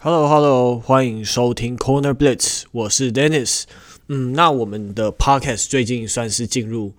[0.00, 3.64] Hello，Hello，欢迎收听 Corner Blitz，我是 Dennis。
[4.06, 6.94] 嗯，那我们的 Podcast 最近算是进入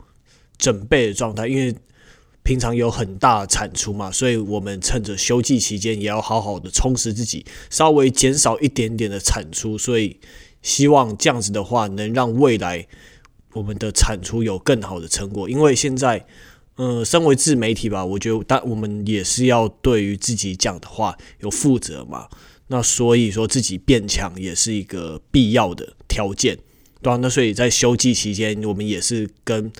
[0.57, 1.73] 准备的状态，因为
[2.43, 10.19] 平常有很大产出嘛，所以我们趁着休季期间也要好好的充实自己，稍微减少一点点的产出，所以
[10.61, 12.85] 希望这样子的话，能让未来
[13.53, 15.49] 我们的产出有更好的成果。
[15.49, 16.25] 因为现在，
[16.75, 22.27] 嗯，身为自媒体吧，我觉得但我们也是要对于自己讲的话有负责嘛。
[22.71, 26.55] 那所以说自己变强也是一个必要的条件，
[27.01, 29.71] 对啊，那所以在休季期间，我们也是跟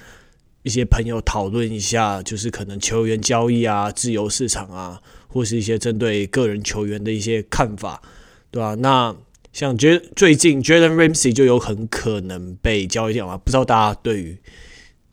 [0.63, 8.02] 一些朋友讨论一下，就是可能球员交易啊、自由市场啊，或是一些针对个人球员的一些看法，
[8.49, 8.73] 对吧？
[8.73, 9.16] 那
[9.54, 13.38] 像觉最近 Jalen Ramsey 就有很可能被交易掉啊？
[13.38, 14.35] 不知道大家对于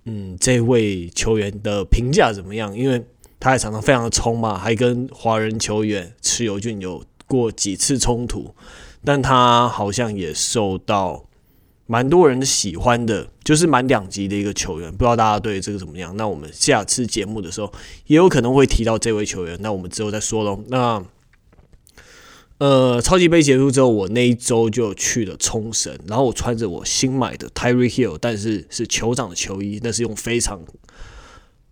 [0.07, 2.75] 嗯这位球员的评价怎么样？
[2.75, 3.05] 因为
[3.39, 7.05] 他也常常非常的冲嘛，还跟华人球员持有俊有。
[7.27, 8.55] 过几次冲突，
[9.05, 11.27] 但他好像也受到
[11.87, 14.91] 蛮多人喜欢的，就是蛮两极的一个球员。
[14.91, 16.17] 不知道大家对这个怎么样？
[16.17, 17.73] 那我们下次节目的时候
[18.07, 20.61] 也有可能会提到这位球员，那我们之后再说喽。
[20.69, 21.05] 那
[22.59, 30.61] 呃，超级杯结束之后，我那一周就去了冲绳，然后我穿着我新买的 Tyree Hill，但是是酋长的球衣，那是用非常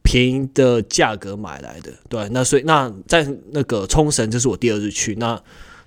[0.04, 5.42] 便宜的价格买来的，对，那所以那在那个冲绳，这是我第二次去，那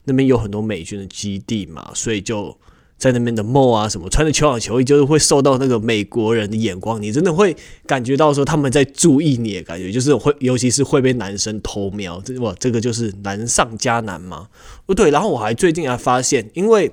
[0.05, 2.57] 那边有很多美军的基地嘛，所以就
[2.97, 14.47] 在那边的帽啊什么，穿着球网球衣，就是会受到那个美国人的眼光，你真的会感觉到说他们在注意你的感觉，就是会，尤其是会被男生偷瞄，这哇，这个就是难上加难嘛。
[14.87, 16.91] 不对，然后我还最近还发现，因为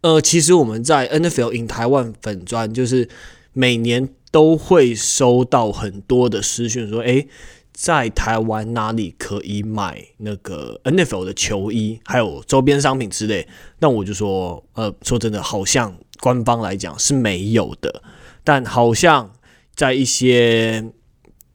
[0.00, 3.08] 呃，其实我们在 NFL in 台湾粉专，就是
[3.52, 4.08] 每年。
[4.34, 7.28] 都会收到很多的私讯，说：“诶，
[7.72, 13.46] 在台湾哪里可以买那个 NFL 的球衣，还有周边商品之类？”
[13.78, 18.02] 那我就说：“呃，说真的，好像官方来讲是没有的，
[18.42, 19.30] 但好像
[19.76, 20.84] 在一些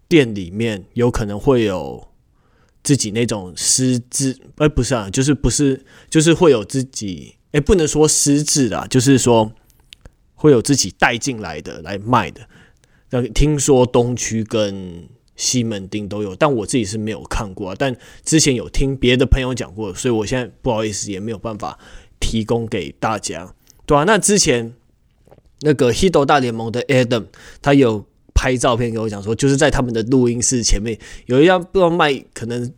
[0.08, 2.08] 店里面有可能会有
[2.82, 9.52] 自己那种私自，哎，不是啊，就是不是，就是会有自己，诶，不能说私自的，就是说
[10.34, 12.40] 会有自己带进来的来卖的。”
[13.12, 17.74] 那听说东区跟西门町都有，但我自己是没有看过。
[17.76, 21.80] 但之前有听别的朋友讲过，所以我现在不好意思，也没有办法
[22.20, 23.54] 提供给大家，
[23.86, 24.74] 对啊，那之前
[25.62, 27.26] 那个 Hito 大联盟的 Adam，
[27.62, 32.72] 他有拍照片给我讲说，就是在他们的录音室前面有一家不知道卖可能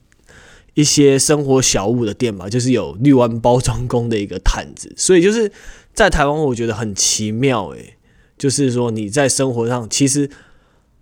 [0.74, 5.52] 一些生活小物的店嘛，就是有绿湾包装工的一个毯子，所以就是
[5.94, 7.98] 在台湾，我觉得很奇妙诶、
[8.41, 10.28] 就是说你在生活上其实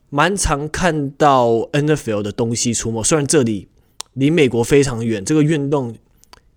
[0.10, 3.70] 蛮常看到 NFL 的东西出没，虽然这里
[4.12, 5.96] 离美国非常远，这个运动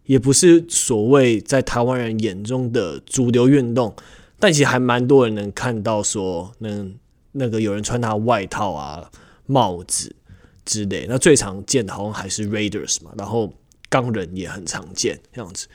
[0.07, 3.95] 也不是所谓在台湾人眼中的主流运动，
[4.41, 6.93] 但其实还蛮多人能看到说，能
[7.31, 9.09] 那个有人穿他外套啊、
[9.47, 10.17] 帽子
[10.65, 11.07] 之类。
[11.09, 13.55] 那最常见的好像还是 Raiders 嘛，然后
[13.89, 15.69] 钢人也很常见这样子，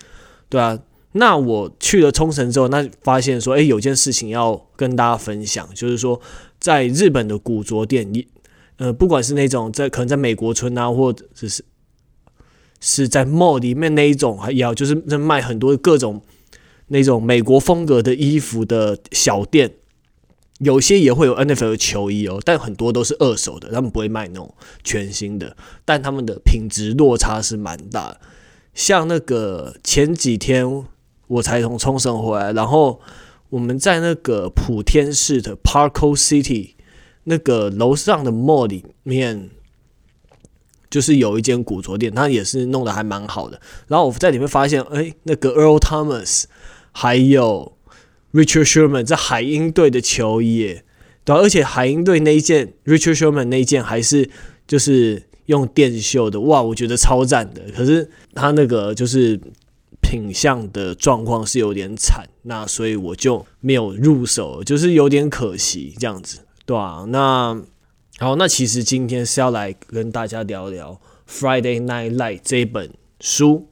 [0.50, 0.78] 对啊。
[1.18, 6.20] 那我去了冲绳之后，那发现说，诶，有件事情要跟大家分享，就是说，
[6.60, 8.28] 在日本的古着店，你，
[8.78, 11.64] 呃，不管是那种在可能在美国村啊，或者是
[12.80, 16.22] 是在 mall 里面那一种，还要就是在卖很多各种
[16.88, 19.74] 那种美国风格的衣服的小店，
[20.60, 24.54] 有些也会有 NFL 的球衣哦，但很多都是二手的，他们不会卖那种
[24.84, 25.56] 全新的，
[25.86, 28.20] 但他们的品质落差是蛮大，
[28.74, 30.86] 像那个前几天。
[31.28, 33.02] 我才从冲绳回来，然后
[33.50, 36.76] 我们在那个普天市的 Parco City
[37.26, 39.50] 那个楼上的 mall 里面，
[40.90, 43.60] 就是有一间古着店，它也是弄得还蛮好的。
[43.88, 46.46] 然后我在里面发现，哎，那个 Earl Thomas
[46.94, 47.74] 还有
[48.32, 50.80] Richard Sherman 在海鹰队的球衣，
[51.26, 54.30] 对，而且海鹰队那一件 Richard Sherman 那一件还是
[54.66, 57.64] 就是用电绣的，哇，我觉得超赞的。
[57.76, 59.40] 可是他那个就是。
[60.10, 67.62] 品相的状况是有点惨，那所以我就没有入手，就是有点可惜这样子，对啊，那
[68.18, 73.68] 好，那其实今天是要来跟大家聊聊《Friday Night Light》这本书。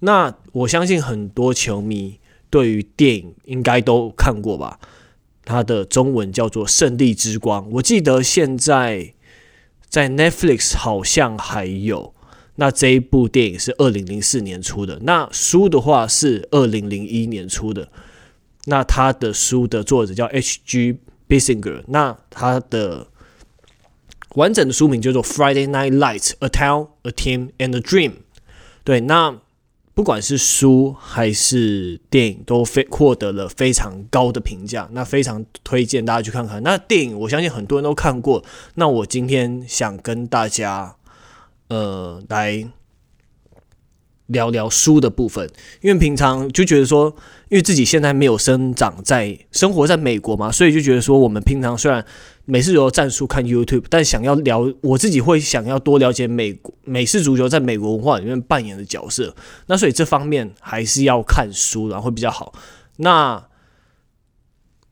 [0.00, 2.20] 那我相信很多球迷
[2.50, 4.78] 对于电影应该都看过吧？
[5.46, 9.14] 它的中文叫做《胜利之光》，我记得现在
[9.88, 12.14] 在 Netflix 好像还有。
[12.60, 17.88] 那这一部电影是二零零四年出的，那书的话是二零零一年出的。
[18.64, 20.98] 那他的书的作者叫 H.G.
[21.28, 23.06] Bisinger，那他的
[24.34, 28.10] 完整的书名叫做《Friday Night Lights: A Town, A Team, and a Dream》。
[28.82, 29.40] 对，那
[29.94, 34.88] 不管是书还是电影，都非获得了非常高的评价。
[34.92, 36.62] 那非常推荐大家去看看。
[36.62, 38.44] 那电影我相信很多人都看过。
[38.74, 40.96] 那我今天想跟大家，
[41.68, 42.68] 呃，来。
[44.28, 45.48] 聊聊书的部分，
[45.80, 47.16] 因为平常就觉得说，
[47.48, 52.04] 因为自己现在没有生长在生活在美国嘛，所以就觉得说，我们平常虽然
[52.44, 59.34] 美式足球战术看 YouTube，但想要聊我自己会想要多了解美国美式足球在美国文化里面扮演的角色，
[59.68, 62.52] 那所以这方面还是要看书，然后会比较好。
[62.96, 63.42] 那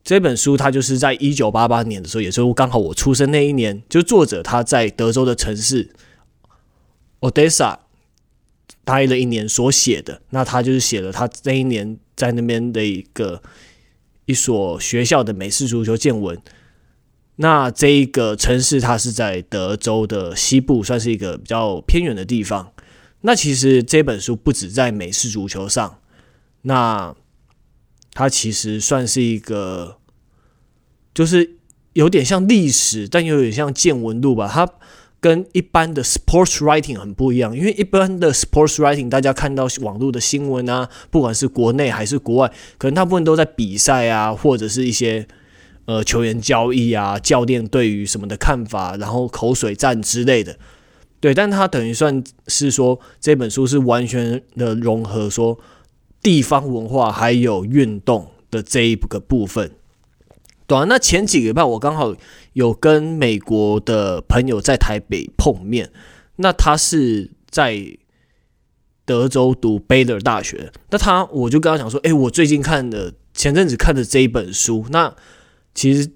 [0.03, 5.91] 这本书它就是在一九八八年的时候，也是刚好我出生那一年，就作者他在德州的城市
[7.21, 7.79] Odessa。
[8.85, 13.43] 待了一年所写的，那他就是写了他那一年在那边的一个
[14.27, 16.41] 一所学校的美式足球见闻。
[17.37, 22.73] 那这一个城市，它是在德州的西部，算是一个比较偏远的地方。
[23.23, 25.99] 那其实这本书不止在美式足球上，
[26.63, 27.13] 那
[28.13, 29.99] 它其实算是一个，
[31.13, 31.57] 就是
[31.95, 34.49] 有点像历史，但又有点像见闻录吧。
[34.49, 34.69] 它
[35.21, 45.27] 跟一般的 sports writing 很不一样，因为一般的 sports writing，大家看到网络的新闻啊，不管是国内还是国外，可能大部分都在比赛啊，或者是一些
[45.87, 50.59] 呃球员交易啊，教练对于什么的看法，然后口水战之类的。
[51.19, 55.59] 对，但它等于算是说这本书是完全的融合说
[56.23, 59.73] 地方文化还有运动的这一个部分。
[60.67, 62.13] 对啊，那前几个礼拜我刚好
[62.55, 65.93] 有跟美国的朋友在台北碰面，
[66.37, 67.97] 那他是在
[69.05, 75.15] 德州读 Baylor 大学，那他我就跟他讲说，哎，我最近看的前阵子看的这一本书，那
[75.73, 76.11] 其实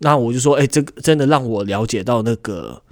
[0.00, 2.82] 那我就说，哎，这个真的让我了解到那个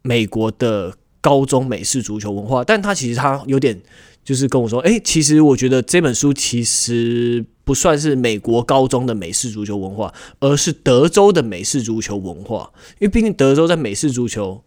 [0.00, 3.78] 美国的高中美式足球文化，但他其实他有点
[4.24, 7.44] 就是跟我说，哎，其实我觉得这本书其实。
[7.72, 12.70] 不算是美国高中的美式足球文化，而是德州的美式足球文化。
[12.98, 14.62] 因为毕竟德州在美式足球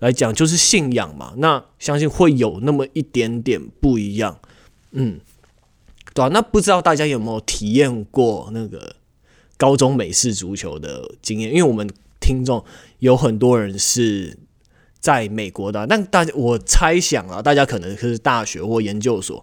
[0.00, 4.38] 来讲就是信仰嘛，那相信会有那么一点点不一样。
[4.90, 5.20] 嗯，
[6.12, 8.96] 对啊，那不知道大家有没有体验过那个
[9.56, 11.48] 高中美式足球的经验？
[11.50, 11.88] 因为我们
[12.20, 12.62] 听众
[12.98, 14.36] 有很多人是
[14.98, 19.42] 在美国的，但大家我猜想啊，大家可能是大学或研究所。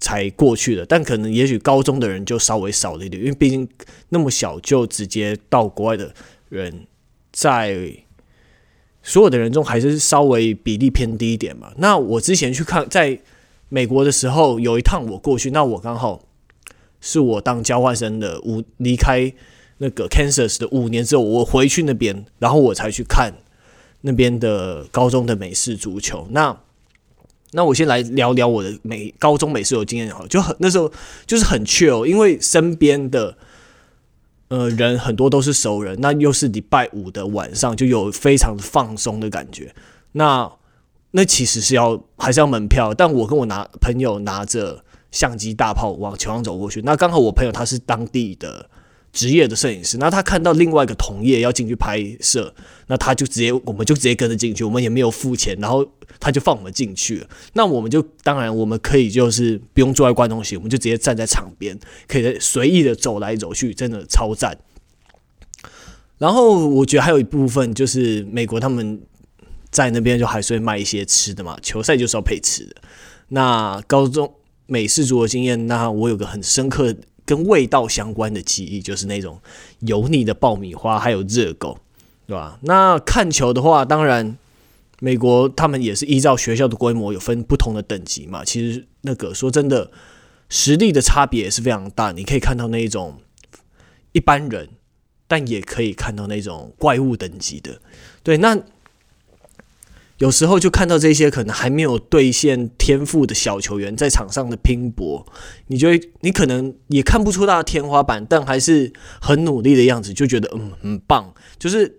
[0.00, 3.68] 才过去的，但可能也许高中的人就稍微少了一点，因为毕竟
[4.10, 6.14] 那么小就直接到国外的
[6.48, 6.86] 人，
[7.32, 7.90] 在
[9.02, 11.72] 所有的人中还是稍微比例偏低一点嘛。
[11.76, 13.18] 那我之前去看在
[13.68, 16.22] 美国的时候，有一趟我过去，那我刚好
[17.00, 19.32] 是我当交换生的五离开
[19.78, 23.34] 那个 Kansas 的五年之后，我回去那边，然后我才去看
[24.02, 26.28] 那边的高中的美式足球。
[26.30, 26.60] 那
[27.54, 30.92] 那我先来聊聊我的美高中美式有经验好，就很那时候
[31.26, 33.36] 就是很 chill，因为身边的
[34.48, 39.74] 呃人很多都是熟人，那又是礼拜五的晚上，就有非常放松的感觉。
[40.12, 40.50] 那
[41.12, 48.68] 那其实是要还是要门票，但我跟我拿朋友拿着相机大炮往球场走过去，那刚好我朋友他是当地的。
[49.14, 52.52] 职业的摄影师，那他看到另外一个同业要进去拍摄，
[52.88, 55.86] 那他就直接，我们就直接跟着进去，我们也没有付钱，然后
[56.18, 57.28] 他就放我们进去了。
[57.52, 61.78] 那我们就当然我们可以就是不用坐在观众席，我们就直接站在场边，
[62.08, 64.58] 可以随意的走来走去，真的超赞。
[66.18, 69.00] 然后我觉得还有一部分就是美国他们
[69.70, 72.74] 在那边就还是会卖一些吃的嘛，球赛就是要配吃的。
[73.28, 74.34] 那高中
[74.66, 76.96] 美式足球经验，那我有个很深刻。
[77.24, 79.40] 跟味道相关的记忆，就是那种
[79.80, 81.78] 油腻的爆米花，还有热狗，
[82.26, 82.58] 对吧？
[82.62, 84.36] 那看球的话，当然
[85.00, 88.44] 美国他们也是依照学校的规模有分不同的等级嘛。
[88.44, 89.90] 其实那个说真的，
[90.48, 92.12] 实力的差别也是非常大。
[92.12, 93.20] 你可以看到那一种
[94.12, 94.68] 一般人，
[95.26, 97.80] 但也可以看到那种怪物等级的。
[98.22, 98.58] 对，那。
[100.18, 105.26] 有时候就看到这些可能还没有兑现天赋的小球员在场上的拼搏，
[105.66, 111.34] 你就会你可能也看不出他的天花板，但还是很努力的样子，就觉得嗯很棒。
[111.58, 111.98] 就是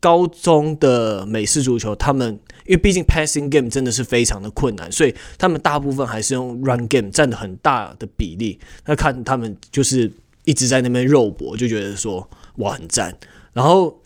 [0.00, 8.58] 高中的美式足球，他们因为毕竟 passing game 真的是非常的困难，所以他们大部分还是用 run game 占了很大的比例。
[8.86, 10.12] 那看他们就是
[10.44, 13.16] 一直在那边肉搏，就觉得说哇很赞，
[13.52, 14.02] 然后。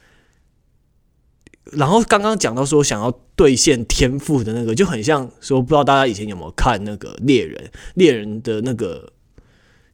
[1.70, 9.12] 然后刚刚讲到说想要兑现天赋的那个，就很像说，不知道大家以前有没有看那个猎人，猎人的那个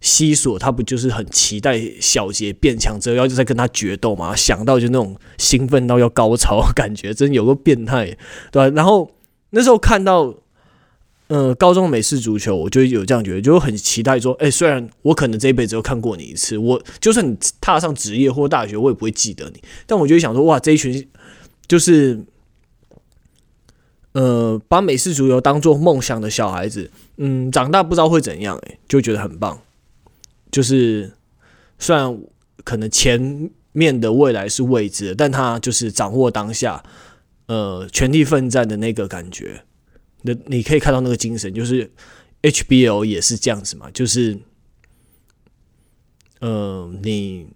[0.01, 4.35] 西索，他不就是很期待小杰变强之后要再跟他决斗嘛？
[4.35, 8.17] 想到就那种兴奋到要高潮的感觉，真有个变态，
[8.51, 8.75] 对吧？
[8.75, 9.11] 然后
[9.51, 10.35] 那时候看到
[11.29, 19.63] 呃，高中美式足球，我就有这样觉得，就很期待说，哎，虽然我可能这一辈子都看过你一次，我就算你踏上职业或大学，我也不会记得你。
[19.87, 21.07] 但我就想说，哇，这一群
[21.69, 22.25] 就是，
[24.13, 29.61] 呃，把美式足球当做梦想的小孩子，嗯，长大不知道会怎样，哎，就觉得很棒。
[30.51, 31.13] 就是
[31.79, 32.19] 虽然
[32.65, 36.83] 可能前面的未来是未知的，但他就是掌握当下，
[37.47, 39.63] 呃，全力奋战的那个感觉。
[40.23, 41.91] 那你可以看到那个精神，就是
[42.43, 44.39] HBL 也是这样子嘛，就是，
[46.41, 47.47] 呃，你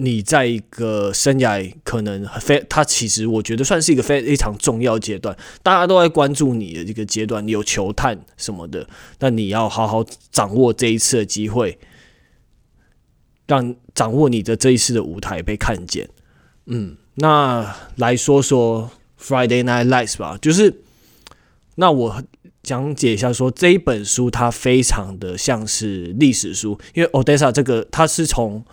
[0.00, 8.88] 你在一个生涯可能非，他其实我觉得算是一个非非常重要阶段，大家都在关注你的这个阶段，你有球探什么的，
[9.18, 11.78] 那你要好好掌握这一次的机会，
[13.46, 16.08] 让掌握你的这一次的舞台被看见。
[16.66, 18.90] 嗯，那来说说。
[19.22, 20.80] Friday Night Lights 吧，就是
[21.74, 22.24] 那我
[22.62, 28.64] 讲解一下说，说这一本书它非常的像是历史书，因为 Odessa 这个它是从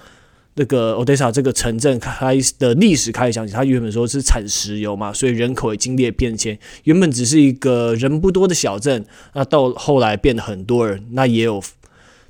[0.58, 11.64] 那个 Odessa 这个城镇开始的历史开始讲起，它原本说是产石油嘛，所以人口也经历变迁，原本只是一个人不多的小镇，那到后来变得很多人，那也有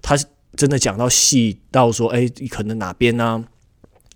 [0.02, 0.18] 他
[0.56, 3.46] 真的讲到细到说，哎，可能哪边呢、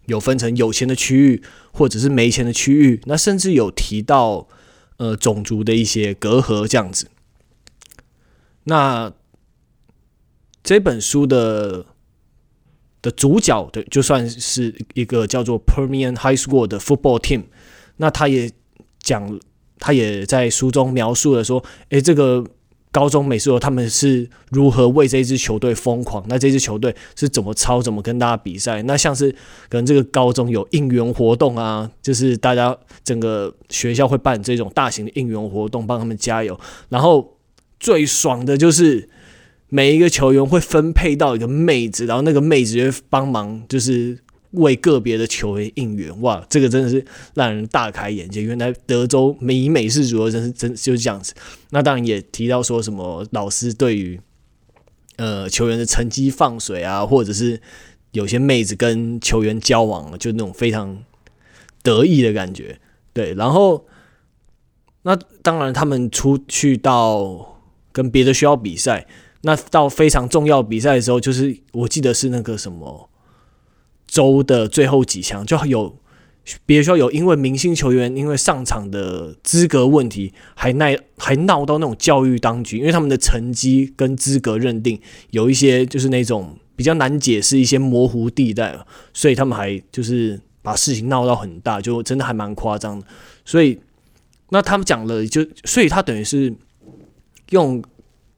[0.08, 1.42] 有分成有钱的区域，
[1.72, 4.48] 或者是没钱的区域，那甚至有提到
[4.98, 7.08] 呃种族的一些隔阂这样子。
[8.66, 9.14] 那
[10.62, 11.86] 这本书的
[13.02, 17.44] 的主角的就算是一个叫做 Permian High School 的 football team，
[17.98, 18.52] 那他也
[19.00, 19.40] 讲，
[19.80, 22.46] 他也在书中描述了说，诶，这个。
[22.94, 26.22] 高中美式足球他们是如何为这支球队疯狂？
[26.28, 28.84] 那这支球队是怎么操、怎么跟大家比赛？
[28.84, 29.32] 那像是
[29.70, 36.60] 可能这个高中有应援活动啊，就是大家整个学校会办这种大型的应援活动，帮他们加油。
[36.90, 37.38] 然后
[37.80, 39.08] 最爽的就是
[39.72, 44.20] 每一个球员会分配到一个妹子，然后那个妹子就会帮忙，就是。
[44.56, 48.42] 为个别的球员应援，哇，这个真的是让人大开眼界。
[48.42, 51.34] 原来德州美美式足球真是真就是这样子。
[51.70, 54.20] 那当然也提到说什么老师对于
[55.16, 57.62] 呃球员的成绩放水啊，或者是
[58.12, 61.02] 有些妹子跟球员交往，就那种非常
[61.82, 62.78] 得意的感觉。
[63.14, 63.86] 对，然后
[65.04, 67.62] 那当然他们出去到
[67.94, 69.08] 跟别的学校比赛，
[69.42, 73.10] 那到非常重要比赛的时候，就是我记得是那个什么。
[74.08, 75.96] 周的最后几强就有，
[76.66, 88.78] 比如说有因为明星球员因为上场的资格问题，还闹还闹到那种教育当局，因为他们的成绩跟资格认定有一些就是那种比较难解释一些模糊地带，
[89.14, 93.08] 所以他们还就是把事情闹到很大，就真的还蛮夸张的。
[93.46, 93.80] 所以
[94.50, 96.54] 那他们讲了，就所以他等于是
[97.52, 97.82] 用。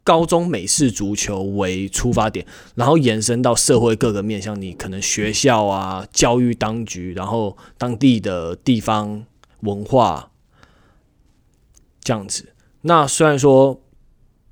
[0.03, 2.45] 高中美式足球为出发点，
[2.75, 9.25] 然后延伸到社会各个面向，你可能学校啊、教育当局，然后当地的地方
[9.61, 10.31] 文化
[12.01, 12.53] 这样子。
[12.81, 13.81] 那虽然说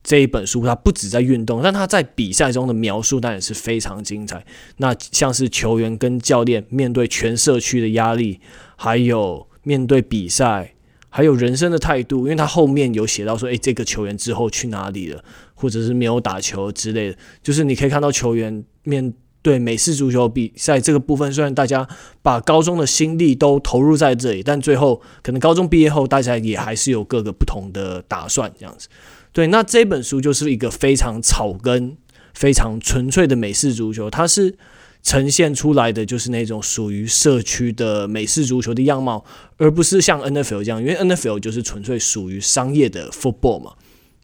[0.02, 4.46] 这一本书它不止在运动，但它在比赛中的描述当然是非常精彩。
[4.78, 8.40] 那像是球员跟教练面对全社区的压力，
[8.78, 10.76] 还有面对比赛。
[11.14, 15.22] 还有人生的态度，因为他后面有写到说，诶，这个球员之后去哪里了，
[15.54, 21.86] 或者是没有打球之类的，就是你可以看到球员面对美式足球比赛这个部分，虽然大家
[22.22, 28.88] 把高中的心力都投入在这里，但最后可能高中毕业后，大家也还是有各个不同的打算，这样子。
[29.34, 31.98] 对，那这本书就是一个非常草根、
[32.34, 34.56] 非常纯粹的美式足球，它是。
[35.04, 39.26] 呈现出来的就是那种属于社区的美式足球的样貌，
[39.58, 43.74] 而不是像 NFL 这样，因为 NFL 就是纯粹属于商业的 football 嘛。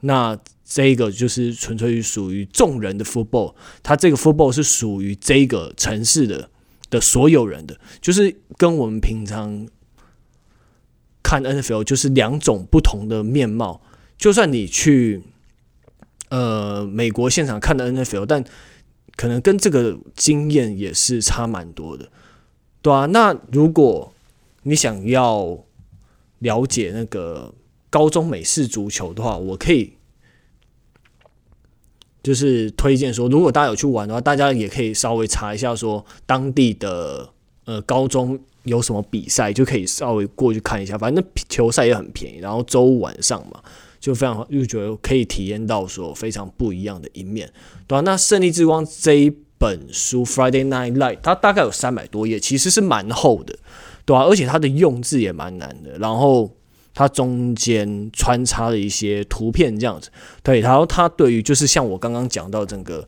[0.02, 6.50] 那这个就是纯粹于属于众人的 football，它这个 football 是属于这个城市的
[6.90, 9.68] 的所有人的，就是跟我们平常
[11.24, 13.82] 看 NFL 就是两种不同的面貌。
[14.18, 15.24] 就算你去
[16.30, 18.44] 呃美国现场看的 NFL，但
[19.18, 22.08] 可能跟这个经验也是差蛮多的，
[22.84, 23.08] 对啊。
[23.08, 24.14] 那如果
[24.62, 25.58] 你想要
[26.40, 27.54] 了解那个
[27.90, 29.94] 高中美式足球的话，我可以
[32.22, 37.28] 就是推荐说，如果大家有去玩的话，大家也可以稍微查一下说当地的
[37.66, 40.96] 呃高中有什么比赛，就可以稍微过去看一下。
[40.96, 43.64] 反正球赛也很便宜，然后周五晚上嘛。
[44.08, 47.46] 就非常又觉得可以体验到说非常不一样的一面，
[47.86, 48.00] 对吧？
[48.06, 53.54] 那《胜利之光》这一本书《Friday Night Light》，它大概有三百多页，其实是蛮厚的，
[54.06, 54.24] 对吧？
[54.24, 56.50] 而且它的用字也蛮难的，然后
[56.94, 60.10] 它中间穿插了一些图片这样子。
[60.42, 63.06] 对，然后它对于就是像我刚刚讲到整个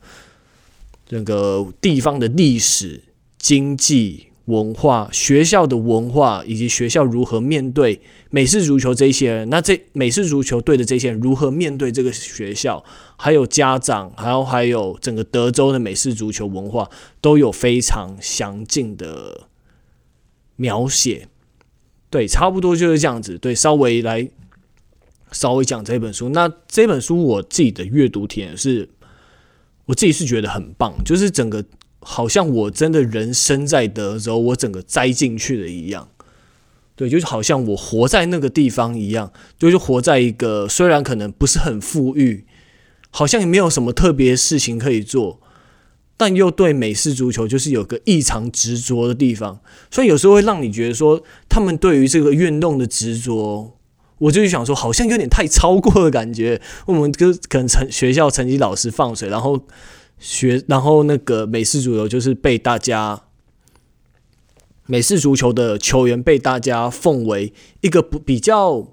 [1.08, 3.04] 整个地方的历史、
[3.38, 4.26] 经济。
[4.46, 8.00] 文化学校的文化，以及学校如何面对
[8.30, 12.84] 美式足球这些，那这美式足球队的这些人如何面对这个学校，
[13.16, 16.88] 还有家长，还有还有整个德州的美式足球文化，
[17.20, 19.48] 都有非常详尽的
[20.56, 21.28] 描写。
[22.08, 23.36] 对，差不多就是这样子。
[23.36, 24.28] 对，稍微来
[25.32, 26.28] 稍微讲这本书。
[26.30, 28.88] 那这本书我自己的阅读体验是，
[29.86, 31.64] 我自己是觉得很棒，就是整个。
[32.02, 36.08] 好像我真的人生在德州，我整个栽进去了一样，
[37.00, 42.44] 对，就是好像我活在那个地方一样，就是活在一个虽然可能不是很富裕，
[43.08, 45.40] 好像也没有什么特别事情可以做，
[46.18, 53.78] 但又对美式足球就是有个异常执着的地方，所以有时候会让你觉得说，他们对于这个运动的执着，
[54.18, 56.60] 我就想说，好像有点太超过的感觉。
[56.84, 59.66] 我们跟可能成学校成绩老师放水，然后。
[60.22, 63.18] 学，然后那个美式足球就是被大家，
[64.90, 68.88] 美式足球的球员被大家奉为一个不比较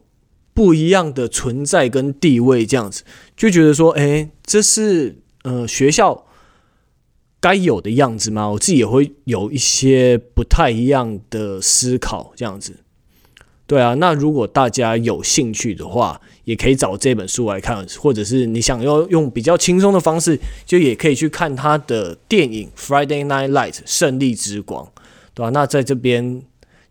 [0.53, 3.03] 不一样的存在跟地位，这样子
[3.35, 6.27] 就觉得说，哎，这是呃学校
[7.39, 8.47] 该有的样子吗？
[8.49, 12.77] 我自己也会有一些不太一样的思考，这样子。
[13.65, 24.89] 对啊，那如果大家有兴趣的话，也可以找这本书来看，或者是你想要用比较轻松的方式，就也可以去看他的电影《Friday Night Light》胜利之光，
[25.37, 25.51] 对吧？
[25.51, 26.41] 那在这边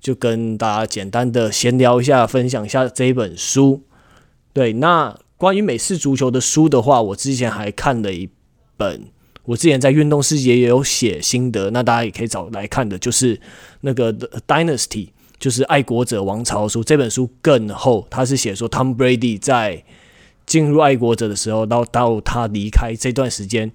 [0.00, 3.83] 就跟大家简单的闲聊一下，分享一下这一本书。
[4.53, 8.31] 对，那关于美式足球的书的话，我之前还看了一
[8.76, 9.07] 本，
[9.47, 13.41] 我之前在运动世界也有写心得，那大家也可以找来看的，就是
[13.81, 14.15] 那个
[14.47, 15.07] 《Dynasty》。
[15.38, 19.85] 就是爱国者王朝书这本书更厚，他是写说 Tom Brady 在
[20.47, 23.71] 进入爱国者的时候，到到他离开这段时间，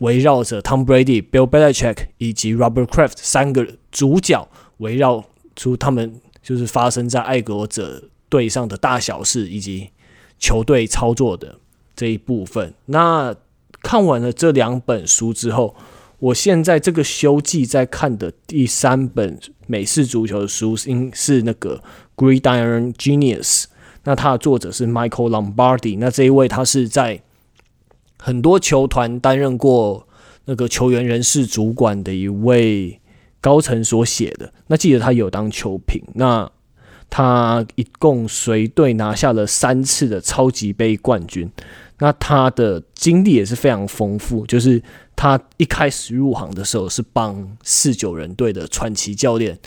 [0.00, 4.46] 围绕着 Tom Brady、Bill Belichick 以及 Robert Kraft 三个主角，
[4.78, 5.24] 围绕
[5.56, 9.90] 出他们就是发生在爱国者队上的大小事，以及
[10.38, 11.58] 球队操作的
[11.94, 12.74] 这一部分。
[12.86, 13.34] 那
[13.82, 15.74] 看完了这两本书之后，
[16.18, 21.82] 我现在这个休季在看的第三本美式足球的书，应是那个
[22.40, 23.62] 《Gridiron Genius》。
[24.04, 25.98] 那它的作者是 Michael Lombardi。
[25.98, 27.22] 那这一位他是在
[28.20, 30.06] 很多球团担任过
[30.44, 33.00] 那个球员人事主管的一位
[33.40, 34.52] 高层所写的。
[34.66, 36.02] 那记得他有当球评。
[36.14, 36.50] 那
[37.08, 41.50] 他一共随队拿下了三次的超级杯冠军。
[41.98, 44.82] 那他的经历也是非常丰富，就是
[45.14, 49.58] 他一开始入行的时候是帮四九人队的传奇教练，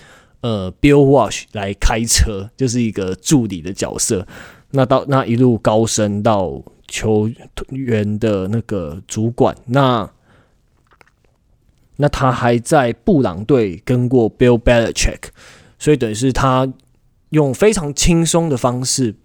[0.42, 4.26] 呃，Bill Walsh 来开车，就是一个助理的角色。
[4.72, 7.28] 那到那一路高升到球
[7.70, 10.12] 员的那个主管，那
[11.96, 15.30] 那他还在布朗队跟过 Bill Belichick，
[15.80, 16.72] 所以等于是他
[17.32, 19.16] 用非常轻松的方式。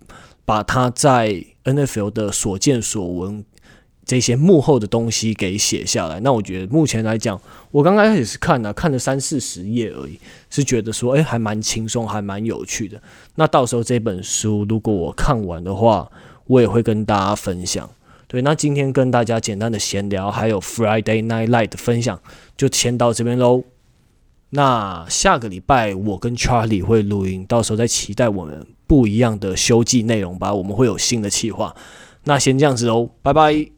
[0.48, 3.44] 把他在 NFL 的所见所闻，
[4.06, 6.20] 这些幕后的东西给写下来。
[6.20, 7.38] 那我觉得目前来讲，
[7.70, 12.98] 我刚开始是看了，看了三四十页而已，是觉得说，哎，还蛮轻松，还蛮有趣的。
[13.34, 16.10] 那到时候这本书如果我看完的话，
[16.48, 17.88] 我也会跟大家分享。
[18.26, 22.20] 对，那今天跟大家简单的闲聊，还有 Friday Night Light 的分享，
[22.56, 23.62] 就先到这边喽。
[24.50, 30.52] 那下个礼拜我跟 Charlie 会录音，到时候再期待我们不一样的休季内容吧。
[30.52, 31.74] 我们会有新的计划。
[32.24, 33.77] 那先这样子喽，拜拜。